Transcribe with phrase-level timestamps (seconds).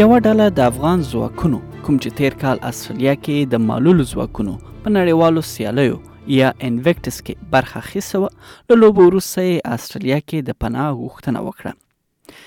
[0.00, 4.52] یوه ډله د افغان ځواکونو کوم چې تیر کال اسټرالیا کې د مالولو ځواکونو
[4.84, 5.96] په نړیوالو سیالیو
[6.34, 8.30] یا انویکټس کې برخه اخیسته وه
[8.72, 12.38] له لوبو وروسته یې اسټرالیا کې د پناه غوښتنه وکړه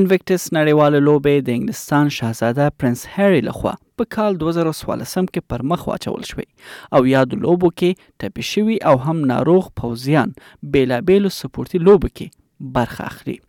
[0.00, 5.86] انویکټس نړیواله لوبې د انګلستان شاهزاده پرنس هری لخوا په کال 2014 کې پر مخ
[5.92, 6.66] واچول شوې
[6.98, 13.14] او یاد لوبو کې ټپي شوي او هم ناروغ پوزیان بیلابېلو سپورتي لوبو کې برخه
[13.14, 13.40] اخلي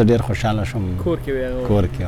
[0.00, 2.04] زه ډیر خوشاله شوم کور کې کور کې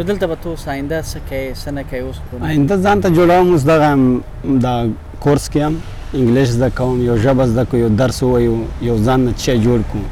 [0.00, 3.52] نو دلته به تاسو آینده څه کوي سنه کوي اوس په آینده ځان ته جوړوم
[3.60, 4.18] اوس دغه
[4.66, 4.90] د
[5.20, 5.80] کورس کې هم
[6.14, 8.56] انګلیش زده کوم یو ژبه زده کوم یو درس وایو
[8.90, 10.02] یو ځان څه جوړ کوم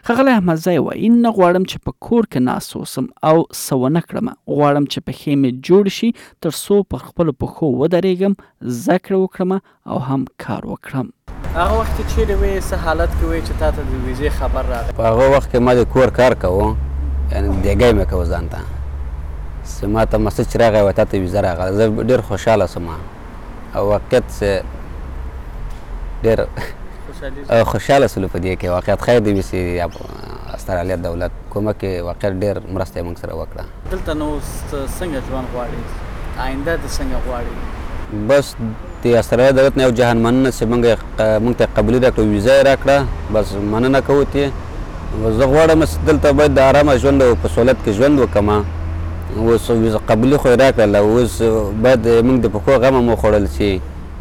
[0.05, 4.25] ښاغلی احمدزی وایي نه غواړم چې په کور کې ناست اوسم او څه ونه کړم
[4.57, 6.09] غواړم چې پښې مې جوړ شي
[6.45, 8.33] تر څو پر خپلو پښو ودرېږم
[8.81, 9.51] زده کړه وکړم
[9.91, 11.07] او هم کار وکړم
[11.57, 14.89] هغه وخت چې چیرې وې څه حالت کې وې چې تاته د ویزې خبر راغی
[14.99, 18.59] په هغه وخت کې ما د کور کار کوو یعنې دیګی مې کوه ځان ته
[18.67, 24.27] چې ما ته مسج راغی وایي تاته ویزه راغله زه ډېر خوشحاله سم او واقعیت
[24.43, 26.39] ډېر
[27.63, 32.59] خوشاله سلو په دې کې واقعیت خیر دی چې استرالیا دولت کومه کې واقعیت ډیر
[32.77, 34.27] مرسته موږ سره وکړه دلته نو
[34.71, 38.51] څنګه ژوند غواړي آینده د څنګه غواړي بس
[39.05, 43.33] د استرالیا دولت نه او جهان مننه چې موږ موږ ته قبولي راکړو ویزه راکړه
[43.33, 47.77] بس مننه کوو ته زه غواړم چې دلته باید د آرام ژوند او په سہولت
[47.85, 51.41] کې ژوند وکم اوس ویزه قبولي خو راکړه اوس
[51.83, 53.71] باید موږ د پکو غمه مو خوړل شي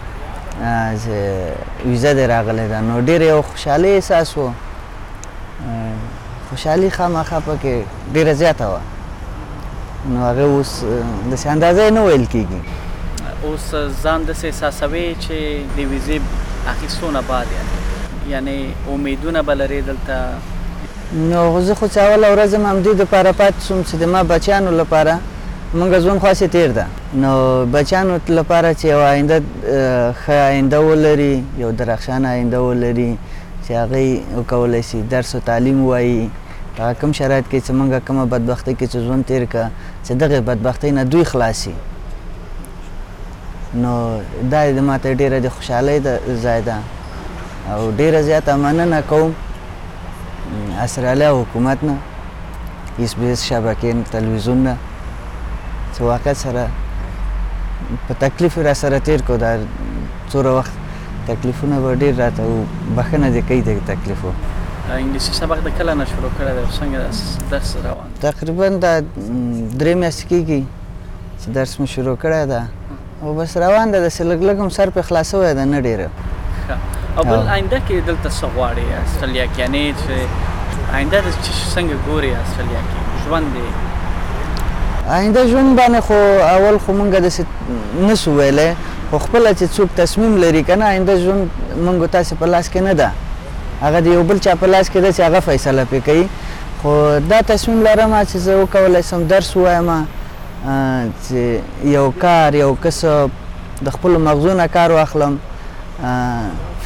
[1.04, 4.50] چې ویزه دې راغلی دا نو ډېر یو خوشاله احساس و
[6.50, 8.80] خوشحالي خامخا پکې ډېره زیاته وه
[10.12, 10.72] نو هغه اوس
[11.30, 12.60] داسې اندازه نه ویل کېږي
[13.46, 13.64] اوس
[14.02, 15.32] ځان داسې احساسوي چې
[15.76, 16.20] د ویزې
[16.72, 17.46] اخیستو نه بعد
[18.32, 18.56] یعنی
[18.92, 20.24] امیدونه به لرې دلته
[21.30, 24.70] نو زه خو چې اوله ورځ هم همدې دپاره پاتې شوم چې د ما بچیانو
[24.82, 25.18] لپاره
[25.74, 26.86] مونږ ژوند خاصې تیر ده
[27.24, 29.42] نو بچیانو لپاره چې یو آینده
[30.26, 33.10] ښه آینده ولري یو درخشان آینده ولري
[33.66, 34.02] چې هغه
[34.38, 36.28] وکولای شي درس او تعلیم وایي
[36.76, 39.64] په کوم شرایط کې چې موږ کومه بدبختی کې چې ژوند تیر کا
[40.04, 41.72] چې دغه بدبختی نه دوی خلاصي
[43.84, 43.94] نو
[44.52, 46.08] دا د ماته ډیره د خوشحالۍ د
[46.44, 46.76] زیاده
[47.74, 49.34] او ډیره زیاته مننه کوم
[50.86, 51.96] اسراله حکومت نه
[53.02, 54.76] اس بي اس شبکې تلویزیون نه
[55.94, 56.70] چې واقع سره
[58.08, 59.56] په تکلیف را سره تیر کو دا
[60.32, 60.84] څوره وخت
[61.28, 62.54] تکلیفونه به ډیر راته او
[62.96, 64.30] بخنه دې کوي د تکلیفو
[64.98, 67.00] انګلیسي سبق د کله نه شروع کړی دی څنګه
[67.52, 68.94] درس روان تقریبا دا
[69.80, 70.60] درې میاشتې کېږي
[71.40, 72.62] چې درس مو شروع کړی ده
[73.22, 76.08] او بس روان ده داسې لږ لږ هم سر پې خلاصوی ده نه ډېره
[77.18, 80.12] او بل آینده کې دلته څه غواړې استرالیا کې یعنې چې
[80.94, 81.28] آینده د
[81.74, 83.64] څنګه ګورې استرالیا کې ژوند دی
[85.18, 86.14] آینده ژوند باندې خو
[86.54, 87.42] اول خو مونږ داسې
[88.10, 88.70] نه سو ویلی
[89.10, 92.94] خو خپل چې څوک تصمیم لري کنه آینده ژوند مونږ تاسو په لاس کې نه
[93.00, 93.08] ده
[93.82, 96.24] هغه دی یو بل چا په لاس کې ده چې هغه فیصله پې کوي
[96.82, 96.94] خو
[97.32, 99.90] دا تصمیم لرم چې زه وکولی سم درس ووایم
[101.28, 101.34] چې
[101.92, 103.28] یو کار یو کسب
[103.88, 105.34] د خپل مغزونه کار واخلم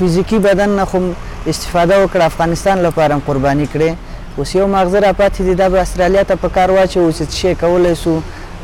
[0.01, 0.99] فزیکی بدن نه خو
[1.47, 3.95] استفاده وکړه افغانستان لپاره قرباني کړي
[4.39, 7.95] اوس یو مغزه را پاتې دي د استرالیا ته په کار واچو چې څه کولای
[8.03, 8.15] شو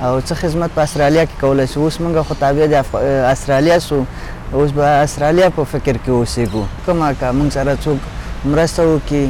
[0.05, 2.75] او څه خدمت په استرالیا کې کولای شو اوس موږ خو تابع د
[3.31, 3.99] استرالیا شو
[4.63, 7.99] اوس به استرالیا په فکر کې اوسېږو کومه کا موږ سره څوک
[8.45, 9.27] مرسته وکړي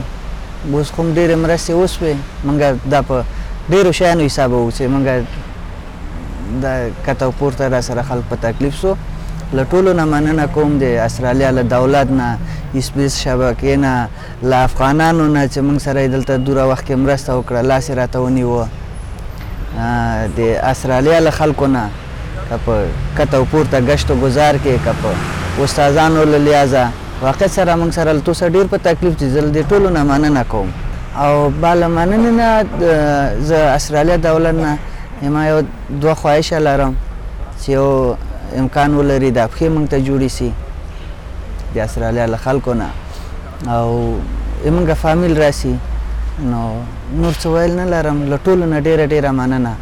[0.73, 2.15] اوس کوم ډېرې مرستې وشوې
[2.45, 3.25] موږ دا په
[3.71, 5.25] ډېرو شیانو حساب اوسې موږ
[6.65, 6.73] دا
[7.09, 8.95] کته پورته را سره خلک په تکلیف شو
[9.59, 12.39] له ټولو نه مننه کوم د استرالیا له دولت نه
[12.89, 14.09] سپیس شبکې نه
[14.55, 17.93] له افغانانو نه چې موږ سره یې دلته دوره وخت کې مرسته وکړه لاس یې
[18.03, 18.69] راته ونیوه
[19.77, 20.39] د
[20.73, 21.85] استرالیا له خلکو نه
[22.51, 22.65] کپ
[23.19, 26.85] کته پورته گشتو گزار کې کپ استادانو له لیازه
[27.25, 30.43] واقع سره موږ سره لته سره ډیر په تکلیف دي زل دي ټولو نه مننه
[30.53, 30.71] کوم
[31.25, 31.33] او
[31.65, 32.51] بل مننه نه
[33.51, 35.59] ز استرالیا دولت نه ما یو
[36.01, 36.97] دوه خواهش لرم
[37.65, 38.15] چې یو
[38.63, 40.53] امکان ولري د افخې موږ ته جوړی سي
[41.77, 42.89] د استرالیا له خلکو نه
[43.67, 44.21] او
[44.65, 45.75] موږ فامیل راسي
[46.41, 46.63] نو
[47.17, 49.77] نور څه ویل نه لرم له ټولو نه ډیره ډیره مننه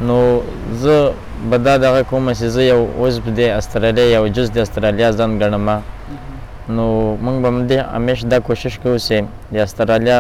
[0.07, 0.17] نو
[0.83, 0.97] زه
[1.51, 5.31] به دا دغه کوم چې زه یو عضو د استرالیا یو جز د استرالیا ځان
[5.41, 5.65] ګڼم
[6.77, 6.87] نو
[7.25, 9.17] موږ به دې همیش دا کوشش کوو چې
[9.53, 10.19] د استرالیا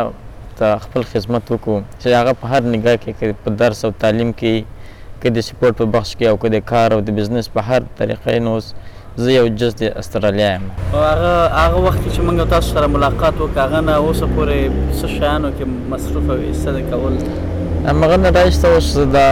[0.58, 4.54] ته خپل خدمت وکړو چې هغه په هر نګاه کې په درس او تعلیم کې
[5.22, 7.80] کې د سپورت په بخش کې او کې د کار او د بزنس په هر
[7.98, 8.54] طریقې نو
[9.20, 10.62] زه یو جز د استرالیا یم
[11.10, 14.58] هغه هغه وخت چې موږ تاسو سره ملاقات وکړ هغه نه اوسه پورې
[14.98, 17.14] څه شیانو کې مصروف او ایستاده کول
[18.04, 19.24] هغه نه راځته اوس دا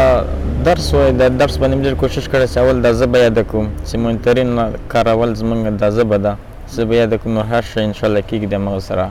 [0.67, 3.95] درس وای دا درس باندې ډېر کوشش کړی چې اول دا زبه یاد کوم چې
[4.05, 4.51] مونټرین
[4.95, 6.37] کارول زمونږ دا زبه ده
[6.75, 9.11] زبه یاد کوم هر شی ان شاء الله کېږي د موږ سره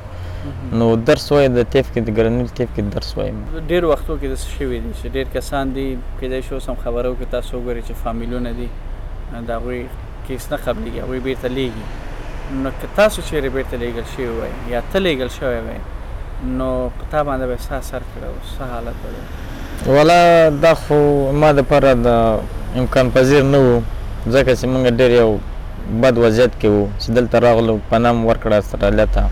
[0.82, 3.32] نو درس وای د تیف کې د ګرنل تیف کې درس وای
[3.68, 5.88] ډېر وختو کې د څه شوی دي چې ډېر کسان دي
[6.22, 8.68] کېدای شي اوس هم خبرو کې تاسو وګورئ چې فامیلونه دي
[9.50, 9.82] دا غوي
[10.30, 11.86] کیس نه قبلېږي هغوی بیرته لیږي
[12.64, 15.80] نو که تاسو چیرې بیرته لیږل شوي وای یا ته لیږل شوی وای
[16.60, 16.68] نو
[16.98, 20.20] په تا باندې به سا سر کړی سه حالت به ولا
[20.66, 21.00] دا خو
[21.44, 22.08] ما دپاره د
[22.82, 23.76] امکان پذیر نه وو
[24.34, 25.38] ځکه چې موږ ډېر یو
[26.06, 29.24] بد وضعیت کې وو چې دلته راغلو پنام ورکړه استرالیا ته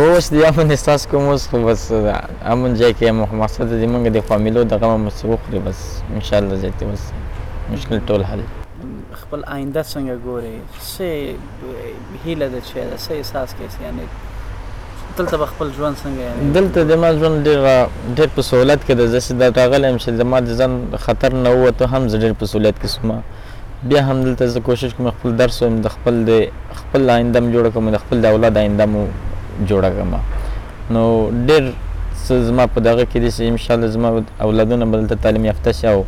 [0.00, 4.28] اوس د امن احساس کوم اوس خو بس امن ځای کې مقصد د موږ د
[4.32, 7.12] فامیلو دغه مسروخ لري بس ان شاء الله زه ته بس
[7.72, 8.40] مشکل ټول حل
[9.20, 10.56] خپل آینده څنګه ګوري
[10.86, 14.04] څه هیله ده چې دا څه احساس کوي یعنی
[15.18, 17.58] دلته خپل ژوند څنګه یعنی دلته د ما ژوند ډیر
[18.16, 20.72] ډیر په سہولت کې ده ځکه دا ټاغل هم چې ما د ځان
[21.04, 23.08] خطر نه وو ته هم ډیر په سہولت کې سم
[23.92, 26.32] بیا هم دلته زه کوشش کوم خپل درس او د خپل د
[26.80, 30.14] خپل آینده م جوړ کوم د خپل د اولاد آینده م جوړ کوم
[30.96, 31.02] نو
[31.52, 31.72] ډیر
[32.28, 34.12] زما په دغه کې دي چې ان شاء الله زما
[34.48, 35.98] اولادونه بل ته تعلیم یافته شي او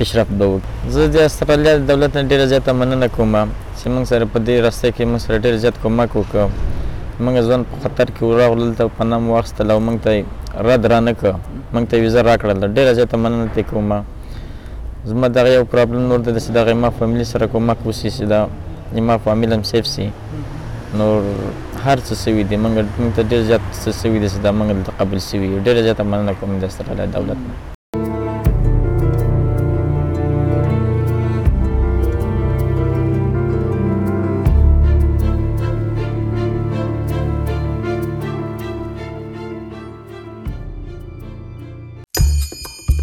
[0.00, 3.32] پیشرفت به وکړي زه د استرالیا دولت نه ډېره زیاته مننه کوم
[3.78, 6.42] چې موږ سره په دې راسته کې موږ سره ډېر زیات کومک وکړ
[7.24, 10.12] موږ ځوان په خطر کې وراغلل ته په نام واخیستل او موږ ته
[10.68, 11.32] رد رانه کړ
[11.74, 13.88] موږ ته ویزه راکړل ډېره زیاته مننه ترې کوم
[15.10, 18.40] زما دغه یو پرابلم نور د داسې دغه ما فاملي سره کومک وسي چې دا
[19.08, 20.06] ما فامیل هم سیف سي
[21.02, 21.20] نور
[21.84, 25.18] هر څه سوي دي موږ ته ډېر زیات څه سوي دي چې دا موږ قبل
[25.30, 27.78] سوي ډېر زیات مننه کوم د استرالیا دولت نه